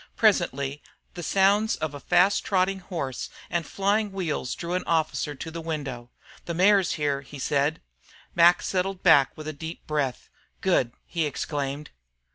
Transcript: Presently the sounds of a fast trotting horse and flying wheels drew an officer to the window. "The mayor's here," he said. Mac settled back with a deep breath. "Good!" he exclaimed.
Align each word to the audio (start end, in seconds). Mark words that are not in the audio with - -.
Presently 0.15 0.81
the 1.13 1.21
sounds 1.21 1.75
of 1.75 1.93
a 1.93 1.99
fast 1.99 2.43
trotting 2.43 2.79
horse 2.79 3.29
and 3.51 3.67
flying 3.67 4.11
wheels 4.11 4.55
drew 4.55 4.73
an 4.73 4.83
officer 4.87 5.35
to 5.35 5.51
the 5.51 5.61
window. 5.61 6.09
"The 6.45 6.55
mayor's 6.55 6.93
here," 6.93 7.21
he 7.21 7.37
said. 7.37 7.83
Mac 8.33 8.63
settled 8.63 9.03
back 9.03 9.29
with 9.37 9.47
a 9.47 9.53
deep 9.53 9.85
breath. 9.85 10.27
"Good!" 10.59 10.91
he 11.05 11.27
exclaimed. 11.27 11.91